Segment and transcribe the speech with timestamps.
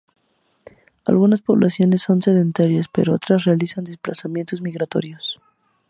[1.05, 5.39] Algunas poblaciones son sedentarias, pero otras realizan desplazamientos migratorios.